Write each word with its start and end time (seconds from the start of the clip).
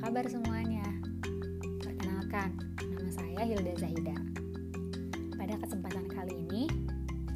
kabar 0.00 0.24
semuanya? 0.24 0.80
Perkenalkan, 1.84 2.56
nama 2.80 3.10
saya 3.12 3.44
Hilda 3.44 3.76
Zahida. 3.76 4.16
Pada 5.36 5.60
kesempatan 5.60 6.08
kali 6.08 6.40
ini, 6.48 6.64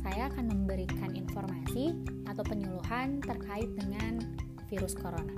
saya 0.01 0.33
akan 0.33 0.49
memberikan 0.49 1.13
informasi 1.13 1.93
atau 2.25 2.41
penyuluhan 2.41 3.21
terkait 3.21 3.69
dengan 3.77 4.17
virus 4.73 4.97
corona. 4.97 5.37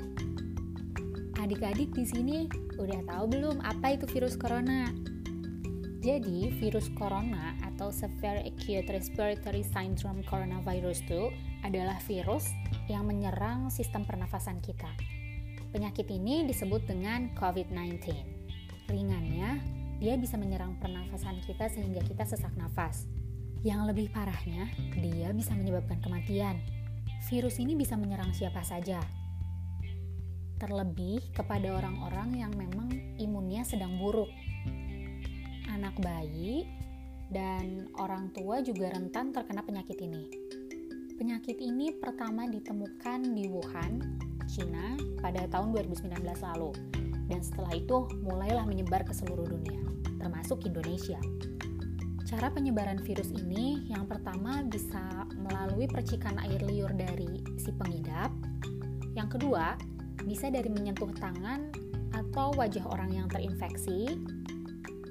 Adik-adik 1.42 1.90
di 1.98 2.06
sini 2.06 2.38
udah 2.78 3.02
tahu 3.10 3.24
belum 3.26 3.58
apa 3.58 3.98
itu 3.98 4.06
virus 4.06 4.38
corona? 4.38 4.86
Jadi, 6.06 6.54
virus 6.62 6.86
corona 6.94 7.58
atau 7.66 7.90
Severe 7.90 8.46
Acute 8.46 8.86
Respiratory 8.86 9.66
Syndrome 9.66 10.22
Coronavirus 10.30 11.02
2 11.10 11.66
adalah 11.66 11.98
virus 12.06 12.46
yang 12.86 13.10
menyerang 13.10 13.66
sistem 13.74 14.06
pernafasan 14.06 14.62
kita 14.62 15.15
Penyakit 15.76 16.08
ini 16.08 16.48
disebut 16.48 16.88
dengan 16.88 17.28
COVID-19. 17.36 18.00
Ringannya, 18.88 19.60
dia 20.00 20.16
bisa 20.16 20.40
menyerang 20.40 20.72
pernafasan 20.80 21.36
kita 21.44 21.68
sehingga 21.68 22.00
kita 22.00 22.24
sesak 22.24 22.56
nafas. 22.56 23.04
Yang 23.60 23.92
lebih 23.92 24.08
parahnya, 24.08 24.72
dia 24.96 25.28
bisa 25.36 25.52
menyebabkan 25.52 26.00
kematian. 26.00 26.56
Virus 27.28 27.60
ini 27.60 27.76
bisa 27.76 27.92
menyerang 27.92 28.32
siapa 28.32 28.64
saja, 28.64 29.04
terlebih 30.56 31.20
kepada 31.36 31.68
orang-orang 31.68 32.40
yang 32.40 32.56
memang 32.56 32.88
imunnya 33.20 33.60
sedang 33.60 34.00
buruk. 34.00 34.32
Anak 35.68 36.00
bayi 36.00 36.64
dan 37.28 37.92
orang 38.00 38.32
tua 38.32 38.64
juga 38.64 38.96
rentan 38.96 39.28
terkena 39.28 39.60
penyakit 39.60 40.00
ini. 40.00 40.24
Penyakit 41.20 41.60
ini 41.60 41.92
pertama 42.00 42.48
ditemukan 42.48 43.20
di 43.36 43.44
Wuhan, 43.52 44.24
China 44.56 44.96
pada 45.20 45.44
tahun 45.52 45.76
2019 45.76 46.16
lalu 46.24 46.72
dan 47.28 47.40
setelah 47.42 47.76
itu 47.76 48.08
mulailah 48.22 48.64
menyebar 48.64 49.02
ke 49.04 49.12
seluruh 49.12 49.44
dunia, 49.44 49.82
termasuk 50.16 50.64
Indonesia. 50.64 51.18
Cara 52.26 52.50
penyebaran 52.50 52.98
virus 53.06 53.30
ini 53.30 53.86
yang 53.86 54.08
pertama 54.10 54.64
bisa 54.66 55.28
melalui 55.38 55.86
percikan 55.86 56.40
air 56.42 56.58
liur 56.64 56.90
dari 56.90 57.42
si 57.54 57.70
pengidap. 57.70 58.34
Yang 59.14 59.38
kedua, 59.38 59.78
bisa 60.26 60.50
dari 60.50 60.66
menyentuh 60.66 61.10
tangan 61.14 61.70
atau 62.10 62.50
wajah 62.58 62.82
orang 62.90 63.14
yang 63.14 63.28
terinfeksi. 63.30 64.18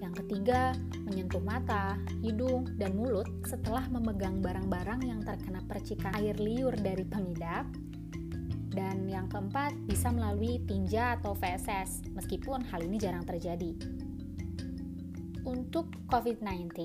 Yang 0.04 0.14
ketiga, 0.24 0.76
menyentuh 1.08 1.40
mata, 1.40 1.96
hidung, 2.20 2.68
dan 2.76 3.00
mulut 3.00 3.28
setelah 3.48 3.88
memegang 3.88 4.44
barang-barang 4.44 5.08
yang 5.08 5.24
terkena 5.24 5.64
percikan 5.72 6.12
air 6.20 6.36
liur 6.36 6.76
dari 6.76 7.08
pengidap. 7.08 7.64
Dan 8.76 9.08
yang 9.08 9.32
keempat, 9.32 9.72
bisa 9.88 10.12
melalui 10.12 10.60
tinja 10.68 11.16
atau 11.16 11.32
feses, 11.32 12.04
meskipun 12.12 12.60
hal 12.68 12.84
ini 12.84 13.00
jarang 13.00 13.24
terjadi. 13.24 13.72
Untuk 15.48 15.88
COVID-19, 16.12 16.76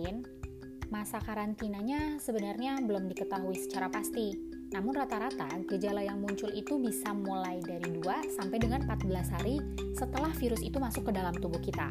masa 0.95 1.19
karantinanya 1.19 2.23
sebenarnya 2.23 2.79
belum 2.87 3.11
diketahui 3.11 3.59
secara 3.59 3.91
pasti. 3.91 4.39
Namun 4.71 4.95
rata-rata 4.95 5.51
gejala 5.67 6.07
yang 6.07 6.23
muncul 6.23 6.47
itu 6.55 6.79
bisa 6.79 7.11
mulai 7.11 7.59
dari 7.59 7.91
2 7.91 8.39
sampai 8.39 8.59
dengan 8.63 8.87
14 8.87 9.35
hari 9.35 9.59
setelah 9.99 10.31
virus 10.39 10.63
itu 10.63 10.79
masuk 10.79 11.11
ke 11.11 11.13
dalam 11.19 11.35
tubuh 11.35 11.59
kita. 11.59 11.91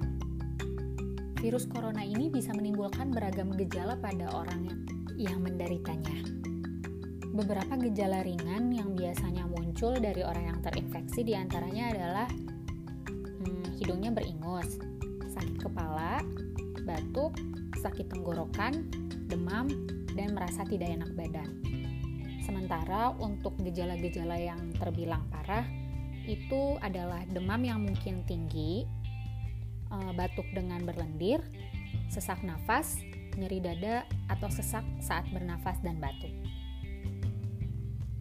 Virus 1.43 1.67
corona 1.67 2.07
ini 2.07 2.31
bisa 2.31 2.55
menimbulkan 2.55 3.11
beragam 3.11 3.51
gejala 3.59 3.99
pada 3.99 4.31
orang 4.31 4.67
yang 5.19 5.43
menderitanya. 5.43 6.23
Beberapa 7.39 7.79
gejala 7.79 8.19
ringan 8.19 8.67
yang 8.67 8.99
biasanya 8.99 9.47
muncul 9.47 9.95
dari 9.95 10.27
orang 10.27 10.51
yang 10.51 10.59
terinfeksi 10.59 11.23
di 11.23 11.39
antaranya 11.39 11.95
adalah 11.95 12.27
hmm, 12.27 13.79
hidungnya 13.79 14.11
beringus, 14.11 14.75
sakit 15.31 15.55
kepala, 15.55 16.19
batuk, 16.83 17.39
sakit 17.79 18.11
tenggorokan, 18.11 18.91
demam, 19.31 19.71
dan 20.19 20.35
merasa 20.35 20.67
tidak 20.67 20.91
enak 20.91 21.15
badan. 21.15 21.63
Sementara 22.43 23.15
untuk 23.15 23.55
gejala-gejala 23.63 24.35
yang 24.35 24.75
terbilang 24.75 25.23
parah 25.31 25.63
itu 26.27 26.75
adalah 26.83 27.23
demam 27.31 27.63
yang 27.63 27.79
mungkin 27.79 28.27
tinggi, 28.27 28.83
eh, 29.95 30.11
batuk 30.11 30.51
dengan 30.51 30.83
berlendir, 30.83 31.39
sesak 32.11 32.43
nafas, 32.43 32.99
nyeri 33.39 33.63
dada, 33.63 34.03
atau 34.27 34.51
sesak 34.51 34.83
saat 34.99 35.23
bernafas 35.31 35.79
dan 35.79 36.03
batuk. 36.03 36.35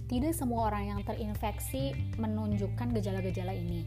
Tidak 0.09 0.33
semua 0.33 0.73
orang 0.73 0.89
yang 0.89 1.01
terinfeksi 1.05 1.93
menunjukkan 2.17 2.97
gejala-gejala 2.97 3.53
ini. 3.53 3.85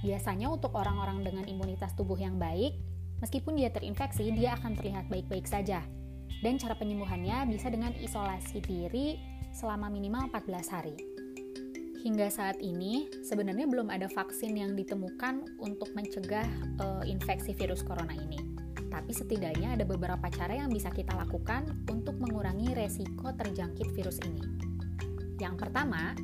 Biasanya 0.00 0.48
untuk 0.48 0.72
orang-orang 0.72 1.20
dengan 1.20 1.44
imunitas 1.44 1.92
tubuh 1.92 2.16
yang 2.16 2.40
baik, 2.40 2.72
meskipun 3.20 3.60
dia 3.60 3.68
terinfeksi, 3.68 4.32
dia 4.32 4.56
akan 4.56 4.72
terlihat 4.80 5.12
baik-baik 5.12 5.44
saja. 5.44 5.84
Dan 6.40 6.56
cara 6.56 6.72
penyembuhannya 6.72 7.52
bisa 7.52 7.68
dengan 7.68 7.92
isolasi 8.00 8.64
diri 8.64 9.20
selama 9.52 9.92
minimal 9.92 10.32
14 10.32 10.72
hari. 10.72 10.96
Hingga 12.00 12.32
saat 12.32 12.56
ini, 12.64 13.12
sebenarnya 13.20 13.68
belum 13.68 13.92
ada 13.92 14.08
vaksin 14.08 14.56
yang 14.56 14.72
ditemukan 14.72 15.60
untuk 15.60 15.92
mencegah 15.92 16.48
uh, 16.80 17.04
infeksi 17.04 17.52
virus 17.52 17.84
corona 17.84 18.16
ini. 18.16 18.40
Tapi 18.88 19.12
setidaknya 19.12 19.76
ada 19.76 19.84
beberapa 19.84 20.32
cara 20.32 20.56
yang 20.56 20.72
bisa 20.72 20.88
kita 20.88 21.12
lakukan 21.12 21.84
untuk 21.92 22.16
mengurangi 22.16 22.72
resiko 22.72 23.36
terjangkit 23.36 23.92
virus 23.92 24.16
ini. 24.24 24.67
Yang 25.38 25.54
pertama, 25.66 26.18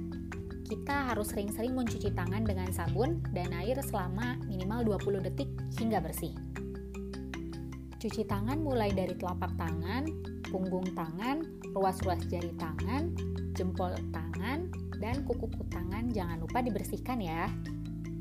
kita 0.66 1.14
harus 1.14 1.30
sering-sering 1.30 1.76
mencuci 1.76 2.10
tangan 2.10 2.42
dengan 2.42 2.66
sabun 2.75 3.22
dan 3.30 3.54
air 3.54 3.78
selama 3.78 4.34
minimal 4.50 4.98
20 4.98 5.26
detik 5.30 5.50
hingga 5.78 6.02
bersih. 6.02 6.34
Cuci 8.03 8.26
tangan 8.26 8.60
mulai 8.60 8.91
dari 8.92 9.14
telapak 9.16 9.54
tangan, 9.56 10.04
punggung 10.50 10.84
tangan, 10.92 11.47
ruas-ruas 11.72 12.20
jari 12.26 12.53
tangan, 12.58 13.14
jempol 13.54 13.94
tangan, 14.12 14.69
dan 14.98 15.22
kuku-kuku 15.24 15.64
tangan 15.70 16.10
jangan 16.10 16.42
lupa 16.42 16.60
dibersihkan 16.60 17.22
ya. 17.22 17.48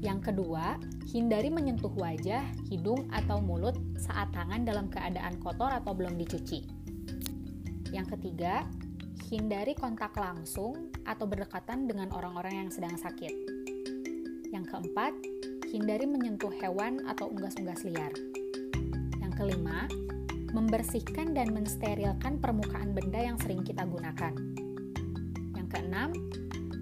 Yang 0.03 0.31
kedua, 0.31 0.77
hindari 1.09 1.47
menyentuh 1.47 1.91
wajah, 1.95 2.43
hidung, 2.67 3.07
atau 3.11 3.39
mulut 3.39 3.75
saat 3.95 4.29
tangan 4.35 4.67
dalam 4.67 4.91
keadaan 4.91 5.39
kotor 5.39 5.71
atau 5.71 5.95
belum 5.95 6.19
dicuci. 6.19 6.67
Yang 7.95 8.19
ketiga, 8.19 8.67
hindari 9.31 9.71
kontak 9.77 10.11
langsung 10.19 10.91
atau 11.07 11.23
berdekatan 11.23 11.87
dengan 11.87 12.11
orang-orang 12.11 12.67
yang 12.67 12.69
sedang 12.69 12.99
sakit. 12.99 13.31
Yang 14.51 14.65
keempat, 14.69 15.13
hindari 15.71 16.05
menyentuh 16.05 16.51
hewan 16.59 17.01
atau 17.07 17.31
unggas-unggas 17.31 17.87
liar. 17.87 18.11
Yang 19.23 19.33
kelima, 19.39 19.87
membersihkan 20.51 21.33
dan 21.33 21.49
mensterilkan 21.55 22.37
permukaan 22.37 22.91
benda 22.93 23.17
yang 23.17 23.39
sering 23.41 23.63
kita 23.65 23.87
gunakan. 23.87 24.35
Yang 25.55 25.67
keenam, 25.71 26.09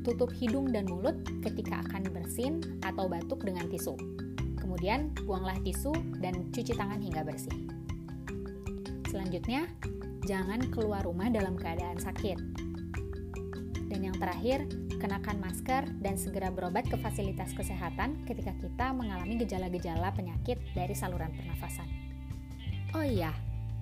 tutup 0.01 0.33
hidung 0.35 0.73
dan 0.73 0.89
mulut 0.89 1.15
ketika 1.45 1.85
akan 1.87 2.09
bersin 2.09 2.59
atau 2.81 3.05
batuk 3.07 3.45
dengan 3.45 3.69
tisu. 3.69 3.95
Kemudian, 4.57 5.13
buanglah 5.23 5.57
tisu 5.61 5.93
dan 6.19 6.49
cuci 6.51 6.73
tangan 6.75 6.99
hingga 6.99 7.23
bersih. 7.23 7.80
Selanjutnya, 9.11 9.67
jangan 10.23 10.71
keluar 10.71 11.03
rumah 11.03 11.27
dalam 11.27 11.59
keadaan 11.59 11.99
sakit. 11.99 12.39
Dan 13.91 14.07
yang 14.07 14.15
terakhir, 14.15 14.63
kenakan 15.03 15.43
masker 15.43 15.83
dan 15.99 16.15
segera 16.15 16.47
berobat 16.47 16.87
ke 16.87 16.95
fasilitas 16.95 17.51
kesehatan 17.51 18.23
ketika 18.23 18.55
kita 18.55 18.95
mengalami 18.95 19.35
gejala-gejala 19.35 20.15
penyakit 20.15 20.63
dari 20.71 20.95
saluran 20.95 21.27
pernafasan. 21.35 21.91
Oh 22.95 23.03
iya, 23.03 23.35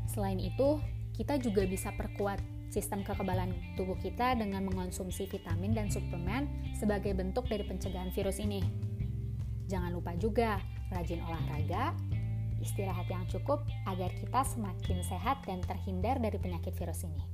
selain 0.09 0.41
itu, 0.41 0.81
kita 1.13 1.37
juga 1.37 1.61
bisa 1.69 1.93
perkuat 1.93 2.41
sistem 2.73 3.05
kekebalan 3.05 3.53
tubuh 3.77 4.01
kita 4.01 4.33
dengan 4.33 4.65
mengonsumsi 4.65 5.29
vitamin 5.29 5.77
dan 5.77 5.93
suplemen 5.93 6.49
sebagai 6.73 7.13
bentuk 7.13 7.45
dari 7.45 7.69
pencegahan 7.69 8.09
virus 8.17 8.41
ini. 8.41 8.65
Jangan 9.69 9.93
lupa 9.93 10.17
juga 10.17 10.57
rajin 10.89 11.21
olahraga 11.21 11.93
istirahat 12.61 13.07
yang 13.09 13.25
cukup 13.27 13.63
agar 13.87 14.11
kita 14.15 14.41
semakin 14.45 14.99
sehat 15.03 15.43
dan 15.47 15.59
terhindar 15.63 16.19
dari 16.19 16.37
penyakit 16.37 16.75
virus 16.75 17.03
ini. 17.07 17.25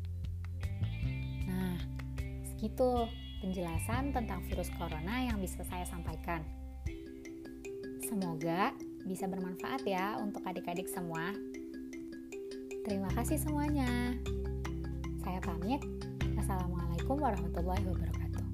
Nah, 1.49 1.77
segitu 2.53 3.09
penjelasan 3.43 4.09
tentang 4.15 4.41
virus 4.49 4.71
corona 4.73 5.25
yang 5.27 5.37
bisa 5.37 5.61
saya 5.67 5.85
sampaikan. 5.85 6.41
Semoga 8.05 8.73
bisa 9.05 9.29
bermanfaat 9.29 9.85
ya 9.85 10.17
untuk 10.17 10.41
adik-adik 10.45 10.89
semua. 10.89 11.33
Terima 12.85 13.09
kasih 13.13 13.41
semuanya. 13.41 14.13
Saya 15.25 15.41
pamit. 15.41 15.81
Assalamualaikum 16.37 17.17
warahmatullahi 17.17 17.81
wabarakatuh. 17.85 18.45